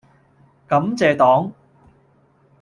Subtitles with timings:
[0.65, 1.51] 感謝黨